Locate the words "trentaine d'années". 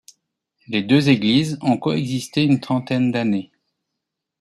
2.59-3.51